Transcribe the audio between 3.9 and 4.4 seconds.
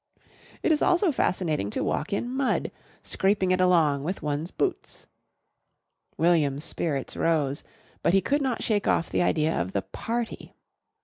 with